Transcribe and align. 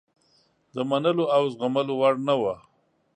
د 0.75 0.77
منلو 0.89 1.25
او 1.35 1.43
زغملو 1.53 1.93
وړ 1.99 2.13
نه 2.27 2.35
وه. 2.41 2.53